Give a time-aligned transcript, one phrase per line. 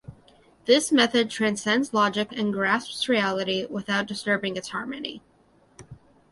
[0.65, 5.21] This method transcends logic and grasps reality without disturbing its harmony.